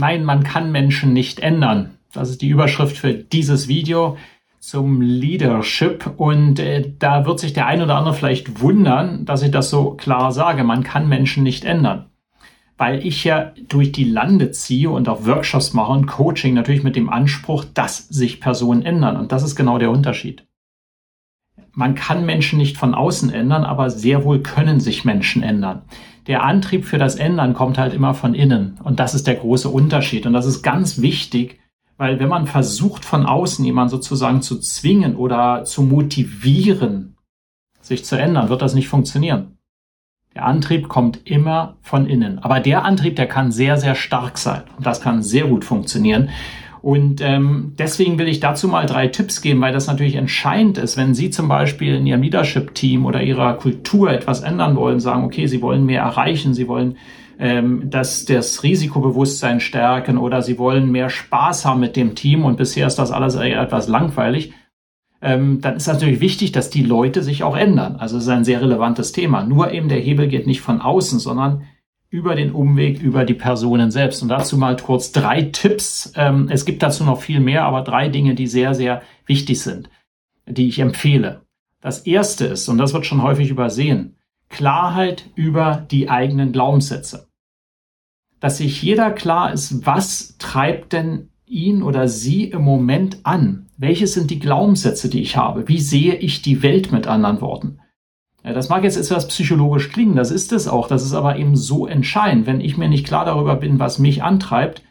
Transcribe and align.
Nein, 0.00 0.24
man 0.24 0.44
kann 0.44 0.72
Menschen 0.72 1.12
nicht 1.12 1.40
ändern. 1.40 1.90
Das 2.12 2.30
ist 2.30 2.40
die 2.40 2.48
Überschrift 2.48 2.96
für 2.96 3.12
dieses 3.12 3.68
Video 3.68 4.16
zum 4.58 5.02
Leadership. 5.02 6.14
Und 6.16 6.58
äh, 6.58 6.92
da 6.98 7.26
wird 7.26 7.38
sich 7.38 7.52
der 7.52 7.66
ein 7.66 7.82
oder 7.82 7.96
andere 7.96 8.14
vielleicht 8.14 8.62
wundern, 8.62 9.26
dass 9.26 9.42
ich 9.42 9.50
das 9.50 9.68
so 9.68 9.92
klar 9.92 10.32
sage. 10.32 10.64
Man 10.64 10.84
kann 10.84 11.06
Menschen 11.06 11.42
nicht 11.42 11.66
ändern. 11.66 12.06
Weil 12.78 13.06
ich 13.06 13.24
ja 13.24 13.52
durch 13.68 13.92
die 13.92 14.04
Lande 14.04 14.52
ziehe 14.52 14.88
und 14.88 15.06
auch 15.06 15.26
Workshops 15.26 15.74
mache 15.74 15.92
und 15.92 16.06
Coaching 16.06 16.54
natürlich 16.54 16.82
mit 16.82 16.96
dem 16.96 17.10
Anspruch, 17.10 17.66
dass 17.74 18.08
sich 18.08 18.40
Personen 18.40 18.82
ändern. 18.82 19.18
Und 19.18 19.32
das 19.32 19.42
ist 19.42 19.54
genau 19.54 19.78
der 19.78 19.90
Unterschied. 19.90 20.46
Man 21.72 21.94
kann 21.94 22.24
Menschen 22.24 22.58
nicht 22.58 22.78
von 22.78 22.94
außen 22.94 23.30
ändern, 23.30 23.64
aber 23.64 23.90
sehr 23.90 24.24
wohl 24.24 24.40
können 24.40 24.80
sich 24.80 25.04
Menschen 25.04 25.42
ändern 25.42 25.82
der 26.30 26.44
Antrieb 26.44 26.84
für 26.84 26.96
das 26.96 27.16
Ändern 27.16 27.54
kommt 27.54 27.76
halt 27.76 27.92
immer 27.92 28.14
von 28.14 28.34
innen. 28.34 28.78
Und 28.84 29.00
das 29.00 29.16
ist 29.16 29.26
der 29.26 29.34
große 29.34 29.68
Unterschied. 29.68 30.26
Und 30.26 30.32
das 30.32 30.46
ist 30.46 30.62
ganz 30.62 31.00
wichtig, 31.00 31.58
weil 31.96 32.20
wenn 32.20 32.28
man 32.28 32.46
versucht, 32.46 33.04
von 33.04 33.26
außen 33.26 33.64
jemanden 33.64 33.90
sozusagen 33.90 34.40
zu 34.40 34.60
zwingen 34.60 35.16
oder 35.16 35.64
zu 35.64 35.82
motivieren, 35.82 37.16
sich 37.80 38.04
zu 38.04 38.14
ändern, 38.14 38.48
wird 38.48 38.62
das 38.62 38.74
nicht 38.74 38.86
funktionieren. 38.86 39.58
Der 40.36 40.44
Antrieb 40.44 40.88
kommt 40.88 41.26
immer 41.28 41.78
von 41.82 42.06
innen. 42.06 42.38
Aber 42.38 42.60
der 42.60 42.84
Antrieb, 42.84 43.16
der 43.16 43.26
kann 43.26 43.50
sehr, 43.50 43.76
sehr 43.76 43.96
stark 43.96 44.38
sein. 44.38 44.62
Und 44.76 44.86
das 44.86 45.00
kann 45.00 45.24
sehr 45.24 45.48
gut 45.48 45.64
funktionieren. 45.64 46.28
Und 46.82 47.20
ähm, 47.20 47.74
deswegen 47.78 48.18
will 48.18 48.28
ich 48.28 48.40
dazu 48.40 48.66
mal 48.66 48.86
drei 48.86 49.08
Tipps 49.08 49.42
geben, 49.42 49.60
weil 49.60 49.72
das 49.72 49.86
natürlich 49.86 50.14
entscheidend 50.14 50.78
ist, 50.78 50.96
wenn 50.96 51.14
Sie 51.14 51.30
zum 51.30 51.48
Beispiel 51.48 51.94
in 51.94 52.06
Ihrem 52.06 52.22
Leadership-Team 52.22 53.04
oder 53.04 53.22
Ihrer 53.22 53.54
Kultur 53.54 54.10
etwas 54.10 54.40
ändern 54.40 54.76
wollen, 54.76 55.00
sagen, 55.00 55.24
okay, 55.24 55.46
Sie 55.46 55.60
wollen 55.60 55.84
mehr 55.84 56.02
erreichen, 56.02 56.54
Sie 56.54 56.68
wollen 56.68 56.96
ähm, 57.38 57.90
das, 57.90 58.24
das 58.24 58.62
Risikobewusstsein 58.62 59.60
stärken 59.60 60.16
oder 60.16 60.40
Sie 60.42 60.58
wollen 60.58 60.90
mehr 60.90 61.10
Spaß 61.10 61.66
haben 61.66 61.80
mit 61.80 61.96
dem 61.96 62.14
Team 62.14 62.44
und 62.44 62.56
bisher 62.56 62.86
ist 62.86 62.98
das 62.98 63.10
alles 63.10 63.34
etwas 63.34 63.88
langweilig, 63.88 64.52
ähm, 65.22 65.60
dann 65.60 65.76
ist 65.76 65.86
natürlich 65.86 66.20
wichtig, 66.20 66.52
dass 66.52 66.70
die 66.70 66.82
Leute 66.82 67.22
sich 67.22 67.42
auch 67.42 67.56
ändern. 67.56 67.96
Also 67.96 68.16
es 68.16 68.22
ist 68.22 68.28
ein 68.30 68.44
sehr 68.44 68.62
relevantes 68.62 69.12
Thema. 69.12 69.44
Nur 69.44 69.70
eben 69.72 69.88
der 69.88 69.98
Hebel 69.98 70.28
geht 70.28 70.46
nicht 70.46 70.62
von 70.62 70.80
außen, 70.80 71.18
sondern 71.18 71.64
über 72.10 72.34
den 72.34 72.50
Umweg 72.50 73.00
über 73.00 73.24
die 73.24 73.34
Personen 73.34 73.92
selbst. 73.92 74.22
Und 74.22 74.28
dazu 74.28 74.58
mal 74.58 74.76
kurz 74.76 75.12
drei 75.12 75.42
Tipps. 75.42 76.12
Ähm, 76.16 76.48
es 76.50 76.64
gibt 76.64 76.82
dazu 76.82 77.04
noch 77.04 77.20
viel 77.22 77.40
mehr, 77.40 77.64
aber 77.64 77.82
drei 77.82 78.08
Dinge, 78.08 78.34
die 78.34 78.48
sehr, 78.48 78.74
sehr 78.74 79.02
wichtig 79.26 79.60
sind, 79.60 79.88
die 80.46 80.68
ich 80.68 80.80
empfehle. 80.80 81.42
Das 81.80 82.00
erste 82.00 82.46
ist, 82.46 82.68
und 82.68 82.78
das 82.78 82.92
wird 82.92 83.06
schon 83.06 83.22
häufig 83.22 83.48
übersehen, 83.48 84.16
Klarheit 84.48 85.30
über 85.36 85.86
die 85.90 86.10
eigenen 86.10 86.52
Glaubenssätze. 86.52 87.28
Dass 88.40 88.58
sich 88.58 88.82
jeder 88.82 89.12
klar 89.12 89.52
ist, 89.52 89.86
was 89.86 90.36
treibt 90.38 90.92
denn 90.92 91.28
ihn 91.46 91.82
oder 91.82 92.08
sie 92.08 92.44
im 92.44 92.62
Moment 92.62 93.20
an? 93.22 93.68
Welche 93.76 94.08
sind 94.08 94.30
die 94.30 94.40
Glaubenssätze, 94.40 95.08
die 95.08 95.22
ich 95.22 95.36
habe? 95.36 95.68
Wie 95.68 95.80
sehe 95.80 96.16
ich 96.16 96.42
die 96.42 96.62
Welt 96.62 96.90
mit 96.90 97.06
anderen 97.06 97.40
Worten? 97.40 97.78
Ja, 98.44 98.52
das 98.52 98.68
mag 98.68 98.84
jetzt 98.84 98.96
etwas 98.96 99.28
psychologisch 99.28 99.90
klingen, 99.90 100.16
das 100.16 100.30
ist 100.30 100.52
es 100.52 100.66
auch, 100.66 100.88
das 100.88 101.04
ist 101.04 101.12
aber 101.12 101.36
eben 101.36 101.56
so 101.56 101.86
entscheidend. 101.86 102.46
Wenn 102.46 102.60
ich 102.60 102.78
mir 102.78 102.88
nicht 102.88 103.06
klar 103.06 103.24
darüber 103.24 103.56
bin, 103.56 103.78
was 103.78 103.98
mich 103.98 104.22
antreibt, 104.22 104.82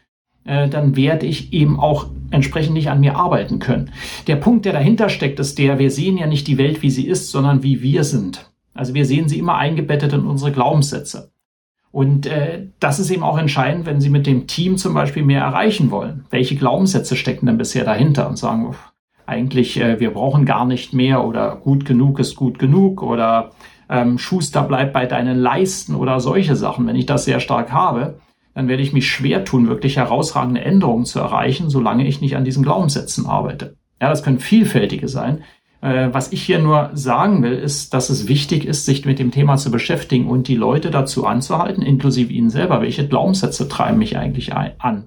äh, 0.46 0.70
dann 0.70 0.96
werde 0.96 1.26
ich 1.26 1.52
eben 1.54 1.80
auch 1.80 2.08
entsprechend 2.32 2.74
nicht 2.74 2.90
an 2.90 3.00
mir 3.00 3.16
arbeiten 3.16 3.60
können. 3.60 3.92
Der 4.28 4.36
Punkt, 4.36 4.66
der 4.66 4.74
dahinter 4.74 5.10
steckt, 5.10 5.40
ist 5.40 5.58
der, 5.58 5.80
wir 5.80 5.90
sehen 5.90 6.18
ja 6.18 6.28
nicht 6.28 6.48
die 6.48 6.58
Welt, 6.58 6.84
wie 6.84 6.92
sie 6.92 7.08
ist, 7.08 7.32
sondern 7.32 7.64
wie 7.64 7.82
wir 7.82 8.04
sind. 8.04 8.52
Also 8.74 8.94
wir 8.94 9.06
sehen 9.06 9.28
sie 9.28 9.40
immer 9.40 9.56
eingebettet 9.56 10.14
in 10.14 10.26
unsere 10.26 10.52
Glaubenssätze. 10.52 11.32
Und 11.92 12.28
äh, 12.28 12.68
das 12.80 13.00
ist 13.00 13.10
eben 13.10 13.24
auch 13.24 13.38
entscheidend, 13.38 13.86
wenn 13.88 14.00
Sie 14.00 14.12
mit 14.12 14.28
dem 14.28 14.46
Team 14.46 14.78
zum 14.78 14.94
Beispiel 14.94 15.24
mehr 15.24 15.42
erreichen 15.42 15.90
wollen. 15.90 16.26
Welche 16.30 16.56
Glaubenssätze 16.56 17.16
stecken 17.16 17.48
denn 17.48 17.58
bisher 17.58 17.84
dahinter 17.84 18.30
und 18.30 18.38
sagen, 18.38 18.76
eigentlich, 19.30 19.80
äh, 19.80 20.00
wir 20.00 20.12
brauchen 20.12 20.46
gar 20.46 20.66
nicht 20.66 20.94
mehr 20.94 21.24
oder 21.24 21.56
gut 21.56 21.86
genug 21.86 22.20
ist 22.20 22.36
gut 22.36 22.60
genug 22.60 23.02
oder 23.02 23.52
ähm, 23.90 24.18
Schuster 24.18 24.64
bleibt 24.64 24.94
bei 24.94 25.06
deinen 25.06 25.40
Leisten 25.40 25.96
oder 25.96 26.20
solche 26.20 26.56
Sachen. 26.56 26.86
Wenn 26.88 26.96
ich 26.96 27.06
das 27.06 27.26
sehr 27.26 27.40
stark 27.40 27.72
habe, 27.72 28.20
dann 28.54 28.68
werde 28.68 28.84
ich 28.84 28.94
mich 28.94 29.10
schwer 29.10 29.46
tun, 29.46 29.68
wirklich 29.68 29.98
herausragende 29.98 30.62
Änderungen 30.62 31.06
zu 31.06 31.20
erreichen, 31.20 31.70
solange 31.70 32.08
ich 32.08 32.22
nicht 32.22 32.36
an 32.36 32.44
diesen 32.44 32.64
Glaubenssätzen 32.64 33.26
arbeite. 33.26 33.78
Ja, 34.02 34.10
das 34.10 34.24
können 34.24 34.40
vielfältige 34.40 35.08
sein. 35.08 35.44
Äh, 35.82 36.10
was 36.12 36.32
ich 36.34 36.42
hier 36.44 36.60
nur 36.60 36.92
sagen 36.94 37.42
will, 37.42 37.54
ist, 37.54 37.94
dass 37.94 38.10
es 38.10 38.28
wichtig 38.28 38.66
ist, 38.66 38.86
sich 38.86 39.06
mit 39.06 39.20
dem 39.20 39.32
Thema 39.32 39.56
zu 39.56 39.72
beschäftigen 39.72 40.28
und 40.28 40.48
die 40.48 40.56
Leute 40.56 40.92
dazu 40.92 41.26
anzuhalten, 41.26 41.84
inklusive 41.84 42.34
ihnen 42.34 42.50
selber. 42.50 42.82
Welche 42.82 43.08
Glaubenssätze 43.08 43.70
treiben 43.70 43.98
mich 43.98 44.18
eigentlich 44.18 44.54
an? 44.54 45.06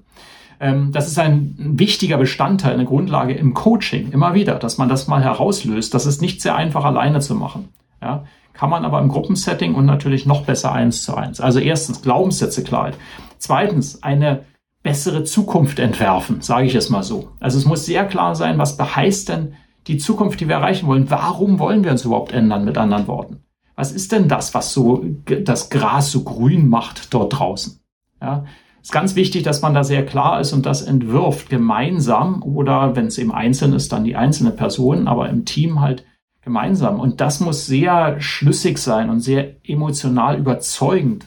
Ähm, 0.62 0.92
das 0.92 1.08
ist 1.08 1.18
ein 1.18 1.56
wichtiger 1.58 2.16
Bestandteil, 2.16 2.74
eine 2.74 2.84
Grundlage 2.84 3.34
im 3.34 3.52
Coaching, 3.52 4.12
immer 4.12 4.32
wieder, 4.32 4.54
dass 4.54 4.78
man 4.78 4.88
das 4.88 5.08
mal 5.08 5.22
herauslöst. 5.22 5.92
Das 5.92 6.06
ist 6.06 6.22
nicht 6.22 6.40
sehr 6.40 6.54
einfach 6.54 6.84
alleine 6.84 7.20
zu 7.20 7.34
machen. 7.34 7.70
Ja, 8.00 8.24
kann 8.52 8.70
man 8.70 8.84
aber 8.84 9.00
im 9.00 9.08
Gruppensetting 9.08 9.74
und 9.74 9.86
natürlich 9.86 10.24
noch 10.24 10.44
besser 10.44 10.72
eins 10.72 11.02
zu 11.02 11.16
eins. 11.16 11.40
Also 11.40 11.58
erstens 11.58 12.00
Glaubenssätze 12.00 12.62
Klarheit. 12.62 12.96
Zweitens 13.38 14.04
eine 14.04 14.44
bessere 14.84 15.24
Zukunft 15.24 15.80
entwerfen, 15.80 16.42
sage 16.42 16.66
ich 16.66 16.76
es 16.76 16.90
mal 16.90 17.02
so. 17.02 17.30
Also 17.40 17.58
es 17.58 17.64
muss 17.64 17.84
sehr 17.84 18.04
klar 18.04 18.36
sein, 18.36 18.58
was 18.58 18.76
beheißt 18.76 19.28
denn 19.30 19.54
die 19.88 19.98
Zukunft, 19.98 20.40
die 20.40 20.48
wir 20.48 20.56
erreichen 20.56 20.86
wollen? 20.86 21.10
Warum 21.10 21.58
wollen 21.58 21.82
wir 21.82 21.90
uns 21.90 22.04
überhaupt 22.04 22.32
ändern, 22.32 22.64
mit 22.64 22.78
anderen 22.78 23.08
Worten? 23.08 23.42
Was 23.74 23.90
ist 23.90 24.12
denn 24.12 24.28
das, 24.28 24.54
was 24.54 24.72
so 24.72 25.04
das 25.24 25.70
Gras 25.70 26.12
so 26.12 26.22
grün 26.22 26.68
macht 26.68 27.12
dort 27.14 27.36
draußen? 27.36 27.80
Ja, 28.20 28.44
ist 28.82 28.92
ganz 28.92 29.14
wichtig, 29.14 29.44
dass 29.44 29.62
man 29.62 29.74
da 29.74 29.84
sehr 29.84 30.04
klar 30.04 30.40
ist 30.40 30.52
und 30.52 30.66
das 30.66 30.82
entwirft 30.82 31.48
gemeinsam 31.48 32.42
oder 32.42 32.96
wenn 32.96 33.06
es 33.06 33.18
eben 33.18 33.32
einzeln 33.32 33.72
ist, 33.72 33.92
dann 33.92 34.04
die 34.04 34.16
einzelne 34.16 34.50
Person, 34.50 35.06
aber 35.06 35.28
im 35.28 35.44
Team 35.44 35.80
halt 35.80 36.04
gemeinsam. 36.42 36.98
Und 36.98 37.20
das 37.20 37.38
muss 37.38 37.66
sehr 37.66 38.20
schlüssig 38.20 38.78
sein 38.78 39.08
und 39.08 39.20
sehr 39.20 39.54
emotional 39.64 40.36
überzeugend, 40.36 41.26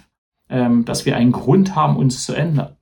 ähm, 0.50 0.84
dass 0.84 1.06
wir 1.06 1.16
einen 1.16 1.32
Grund 1.32 1.76
haben, 1.76 1.96
uns 1.96 2.26
zu 2.26 2.34
ändern. 2.34 2.76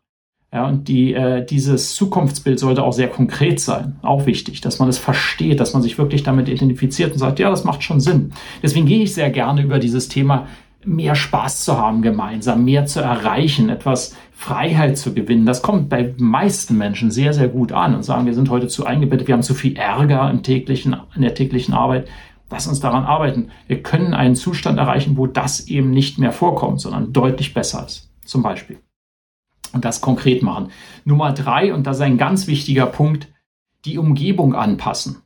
Ja, 0.51 0.67
und 0.67 0.88
die, 0.88 1.13
äh, 1.13 1.44
dieses 1.44 1.95
Zukunftsbild 1.95 2.59
sollte 2.59 2.83
auch 2.83 2.94
sehr 2.94 3.07
konkret 3.07 3.59
sein. 3.59 3.97
Auch 4.03 4.28
wichtig, 4.28 4.62
dass 4.62 4.78
man 4.78 4.88
es 4.88 5.00
versteht, 5.00 5.59
dass 5.59 5.73
man 5.73 5.81
sich 5.81 5.97
wirklich 5.97 6.22
damit 6.22 6.47
identifiziert 6.47 7.12
und 7.12 7.17
sagt, 7.17 7.39
ja, 7.39 7.50
das 7.50 7.63
macht 7.63 7.81
schon 7.81 8.00
Sinn. 8.00 8.33
Deswegen 8.62 8.85
gehe 8.85 9.01
ich 9.01 9.16
sehr 9.16 9.31
gerne 9.31 9.63
über 9.63 9.79
dieses 9.79 10.09
Thema 10.09 10.47
mehr 10.85 11.16
Spaß 11.16 11.63
zu 11.63 11.77
haben 11.77 12.01
gemeinsam, 12.01 12.66
mehr 12.66 12.85
zu 12.85 13.01
erreichen, 13.01 13.69
etwas 13.69 14.16
Freiheit 14.33 14.97
zu 14.97 15.13
gewinnen. 15.13 15.45
Das 15.45 15.61
kommt 15.61 15.89
bei 15.89 16.13
meisten 16.17 16.77
Menschen 16.77 17.11
sehr, 17.11 17.33
sehr 17.33 17.47
gut 17.47 17.71
an 17.71 17.95
und 17.95 18.03
sagen, 18.03 18.25
wir 18.25 18.33
sind 18.33 18.49
heute 18.49 18.67
zu 18.67 18.85
eingebettet, 18.85 19.27
wir 19.27 19.33
haben 19.33 19.44
zu 19.44 19.53
viel 19.53 19.77
Ärger 19.77 20.29
im 20.29 20.44
täglichen, 20.44 20.95
in 21.16 21.21
der 21.21 21.35
täglichen 21.35 21.73
Arbeit. 21.73 22.07
Lass 22.49 22.67
uns 22.67 22.79
daran 22.79 23.05
arbeiten. 23.05 23.49
Wir 23.67 23.81
können 23.81 24.13
einen 24.13 24.35
Zustand 24.35 24.77
erreichen, 24.77 25.17
wo 25.17 25.27
das 25.27 25.67
eben 25.67 25.91
nicht 25.91 26.19
mehr 26.19 26.31
vorkommt, 26.31 26.81
sondern 26.81 27.13
deutlich 27.13 27.53
besser 27.53 27.85
ist. 27.85 28.11
Zum 28.25 28.44
Beispiel. 28.44 28.79
Und 29.71 29.85
das 29.85 30.01
konkret 30.01 30.44
machen. 30.44 30.69
Nummer 31.03 31.31
drei, 31.31 31.74
und 31.74 31.88
das 31.88 31.97
ist 31.97 32.03
ein 32.03 32.18
ganz 32.18 32.47
wichtiger 32.47 32.85
Punkt, 32.85 33.27
die 33.85 33.97
Umgebung 33.97 34.53
anpassen 34.53 35.24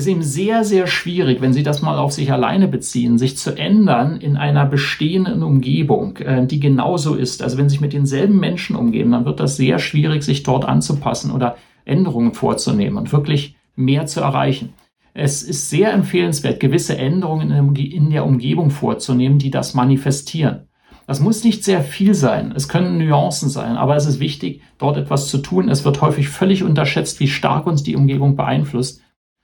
ist 0.00 0.06
eben 0.06 0.22
sehr, 0.22 0.64
sehr 0.64 0.86
schwierig, 0.86 1.40
wenn 1.40 1.52
Sie 1.52 1.62
das 1.62 1.82
mal 1.82 1.98
auf 1.98 2.12
sich 2.12 2.32
alleine 2.32 2.68
beziehen, 2.68 3.18
sich 3.18 3.36
zu 3.36 3.56
ändern 3.56 4.16
in 4.16 4.36
einer 4.36 4.66
bestehenden 4.66 5.42
Umgebung, 5.42 6.16
äh, 6.18 6.46
die 6.46 6.60
genauso 6.60 7.14
ist. 7.14 7.42
Also 7.42 7.58
wenn 7.58 7.68
Sie 7.68 7.74
sich 7.74 7.80
mit 7.80 7.92
denselben 7.92 8.38
Menschen 8.38 8.76
umgeben, 8.76 9.12
dann 9.12 9.24
wird 9.24 9.40
das 9.40 9.56
sehr 9.56 9.78
schwierig, 9.78 10.22
sich 10.22 10.42
dort 10.42 10.64
anzupassen 10.64 11.30
oder 11.30 11.56
Änderungen 11.84 12.32
vorzunehmen 12.32 12.98
und 12.98 13.12
wirklich 13.12 13.56
mehr 13.76 14.06
zu 14.06 14.20
erreichen. 14.20 14.74
Es 15.12 15.42
ist 15.42 15.70
sehr 15.70 15.92
empfehlenswert, 15.92 16.60
gewisse 16.60 16.96
Änderungen 16.96 17.74
in 17.76 18.10
der 18.10 18.24
Umgebung 18.24 18.70
vorzunehmen, 18.70 19.38
die 19.38 19.50
das 19.50 19.74
manifestieren. 19.74 20.68
Das 21.06 21.18
muss 21.18 21.42
nicht 21.42 21.64
sehr 21.64 21.82
viel 21.82 22.14
sein. 22.14 22.52
Es 22.54 22.68
können 22.68 22.98
Nuancen 22.98 23.48
sein, 23.48 23.76
aber 23.76 23.96
es 23.96 24.06
ist 24.06 24.20
wichtig, 24.20 24.62
dort 24.78 24.96
etwas 24.96 25.26
zu 25.26 25.38
tun. 25.38 25.68
Es 25.68 25.84
wird 25.84 26.00
häufig 26.00 26.28
völlig 26.28 26.62
unterschätzt, 26.62 27.18
wie 27.18 27.26
stark 27.26 27.66
uns 27.66 27.82
die 27.82 27.96
Umgebung 27.96 28.36
beeinflusst. 28.36 29.02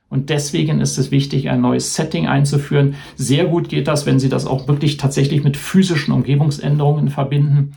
Und 0.08 0.30
deswegen 0.30 0.80
ist 0.80 0.98
es 0.98 1.10
wichtig, 1.10 1.50
ein 1.50 1.60
neues 1.60 1.94
Setting 1.94 2.28
einzuführen. 2.28 2.94
Sehr 3.16 3.46
gut 3.46 3.68
geht 3.68 3.88
das, 3.88 4.06
wenn 4.06 4.20
Sie 4.20 4.28
das 4.28 4.46
auch 4.46 4.68
wirklich 4.68 4.98
tatsächlich 4.98 5.42
mit 5.42 5.56
physischen 5.56 6.14
Umgebungsänderungen 6.14 7.08
verbinden. 7.08 7.76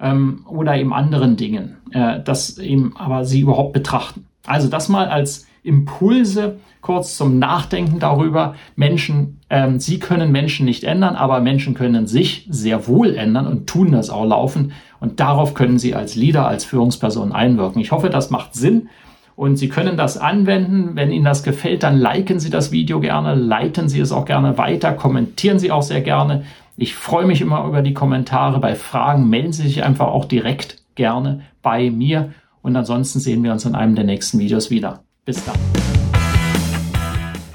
ähm, 0.00 0.44
oder 0.48 0.76
eben 0.76 0.92
anderen 0.92 1.36
Dingen, 1.36 1.76
äh, 1.90 2.20
das 2.22 2.58
eben 2.58 2.96
aber 2.96 3.24
sie 3.24 3.40
überhaupt 3.40 3.72
betrachten. 3.72 4.26
Also 4.46 4.68
das 4.68 4.88
mal 4.88 5.08
als 5.08 5.46
Impulse 5.62 6.58
kurz 6.80 7.16
zum 7.16 7.38
Nachdenken 7.38 7.98
darüber. 7.98 8.54
Menschen, 8.76 9.40
ähm, 9.50 9.80
sie 9.80 9.98
können 9.98 10.32
Menschen 10.32 10.64
nicht 10.64 10.84
ändern, 10.84 11.16
aber 11.16 11.40
Menschen 11.40 11.74
können 11.74 12.06
sich 12.06 12.46
sehr 12.48 12.86
wohl 12.86 13.14
ändern 13.16 13.46
und 13.46 13.66
tun 13.66 13.92
das 13.92 14.10
auch 14.10 14.24
laufen. 14.24 14.72
Und 15.00 15.20
darauf 15.20 15.54
können 15.54 15.78
sie 15.78 15.94
als 15.94 16.14
Leader, 16.14 16.46
als 16.46 16.64
Führungsperson 16.64 17.32
einwirken. 17.32 17.80
Ich 17.80 17.92
hoffe, 17.92 18.08
das 18.08 18.30
macht 18.30 18.54
Sinn. 18.54 18.88
Und 19.38 19.54
Sie 19.54 19.68
können 19.68 19.96
das 19.96 20.18
anwenden. 20.18 20.96
Wenn 20.96 21.12
Ihnen 21.12 21.24
das 21.24 21.44
gefällt, 21.44 21.84
dann 21.84 21.96
liken 21.96 22.40
Sie 22.40 22.50
das 22.50 22.72
Video 22.72 22.98
gerne, 22.98 23.36
leiten 23.36 23.88
Sie 23.88 24.00
es 24.00 24.10
auch 24.10 24.24
gerne 24.24 24.58
weiter, 24.58 24.92
kommentieren 24.94 25.60
Sie 25.60 25.70
auch 25.70 25.82
sehr 25.82 26.00
gerne. 26.00 26.42
Ich 26.76 26.96
freue 26.96 27.24
mich 27.24 27.40
immer 27.40 27.64
über 27.64 27.82
die 27.82 27.94
Kommentare. 27.94 28.58
Bei 28.58 28.74
Fragen 28.74 29.30
melden 29.30 29.52
Sie 29.52 29.62
sich 29.62 29.84
einfach 29.84 30.08
auch 30.08 30.24
direkt 30.24 30.82
gerne 30.96 31.42
bei 31.62 31.88
mir. 31.88 32.32
Und 32.62 32.74
ansonsten 32.74 33.20
sehen 33.20 33.44
wir 33.44 33.52
uns 33.52 33.64
in 33.64 33.76
einem 33.76 33.94
der 33.94 34.04
nächsten 34.04 34.40
Videos 34.40 34.70
wieder. 34.70 35.04
Bis 35.24 35.44
dann. 35.44 35.54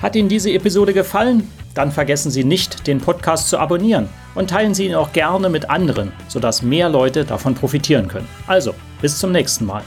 Hat 0.01 0.15
Ihnen 0.15 0.29
diese 0.29 0.53
Episode 0.53 0.93
gefallen? 0.93 1.49
Dann 1.73 1.91
vergessen 1.91 2.31
Sie 2.31 2.45
nicht, 2.45 2.87
den 2.87 2.99
Podcast 3.01 3.49
zu 3.49 3.57
abonnieren 3.57 4.07
und 4.35 4.49
teilen 4.49 4.73
Sie 4.73 4.85
ihn 4.85 4.95
auch 4.95 5.11
gerne 5.11 5.49
mit 5.49 5.69
anderen, 5.69 6.13
sodass 6.29 6.61
mehr 6.61 6.87
Leute 6.87 7.25
davon 7.25 7.55
profitieren 7.55 8.07
können. 8.07 8.29
Also, 8.47 8.73
bis 9.01 9.19
zum 9.19 9.33
nächsten 9.33 9.65
Mal. 9.65 9.83